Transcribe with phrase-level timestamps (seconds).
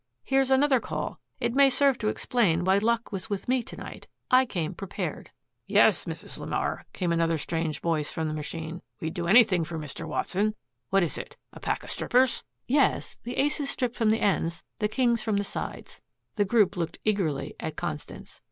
[0.23, 1.19] "Here's another call.
[1.39, 4.07] It may serve to explain why luck was with me to night.
[4.31, 5.29] I came prepared."
[5.67, 6.39] "Yes, Mrs.
[6.39, 8.81] LeMar," came another strange voice from the machine.
[8.99, 10.07] "We'd do anything for Mr.
[10.07, 10.55] Watson.
[10.89, 13.19] What is it a pack of strippers?" "Yes.
[13.21, 16.01] The aces stripped from the ends, the kings from the sides."
[16.35, 18.39] The group looked eagerly at Constance.